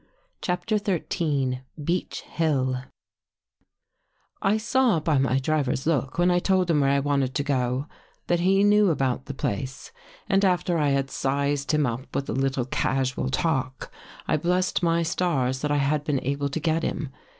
CHAPTER 0.41 0.79
XIII 0.79 1.61
BEECH 1.83 2.21
HILL 2.21 2.85
1 4.41 4.57
SAW 4.57 4.99
by 4.99 5.19
my 5.19 5.37
driver's 5.37 5.85
look, 5.85 6.17
when 6.17 6.31
I 6.31 6.39
told 6.39 6.71
him 6.71 6.79
where 6.79 6.89
I 6.89 6.99
wanted 6.99 7.35
to 7.35 7.43
go, 7.43 7.85
that 8.25 8.39
he 8.39 8.63
knew 8.63 8.89
about 8.89 9.25
the 9.27 9.35
place 9.35 9.91
and 10.27 10.43
after 10.43 10.79
I 10.79 10.89
had 10.89 11.11
sized 11.11 11.71
him 11.71 11.85
up 11.85 12.15
with 12.15 12.27
a 12.31 12.33
little 12.33 12.65
casual 12.65 13.29
talk, 13.29 13.91
I 14.27 14.37
blessed 14.37 14.81
my 14.81 15.03
stars 15.03 15.61
that 15.61 15.69
I 15.69 15.77
had 15.77 16.03
been 16.03 16.19
able 16.23 16.49
to 16.49 16.59
get 16.59 16.81
him. 16.81 17.09